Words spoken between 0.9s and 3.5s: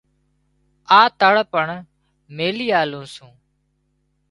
آ تۯ پڻ ميلي آلوون سون